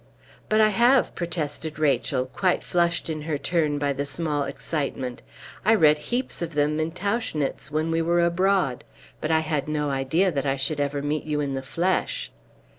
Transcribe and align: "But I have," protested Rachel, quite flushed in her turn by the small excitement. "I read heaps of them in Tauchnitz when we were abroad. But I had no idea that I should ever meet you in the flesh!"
"But 0.49 0.59
I 0.59 0.69
have," 0.69 1.13
protested 1.13 1.77
Rachel, 1.77 2.25
quite 2.25 2.63
flushed 2.63 3.07
in 3.07 3.21
her 3.21 3.37
turn 3.37 3.77
by 3.77 3.93
the 3.93 4.07
small 4.07 4.45
excitement. 4.45 5.21
"I 5.63 5.75
read 5.75 5.99
heaps 6.09 6.41
of 6.41 6.55
them 6.55 6.79
in 6.79 6.89
Tauchnitz 6.91 7.69
when 7.69 7.91
we 7.91 8.01
were 8.01 8.19
abroad. 8.19 8.83
But 9.21 9.29
I 9.29 9.41
had 9.41 9.67
no 9.67 9.91
idea 9.91 10.31
that 10.31 10.47
I 10.47 10.55
should 10.55 10.79
ever 10.79 11.03
meet 11.03 11.25
you 11.25 11.39
in 11.39 11.53
the 11.53 11.61
flesh!" 11.61 12.31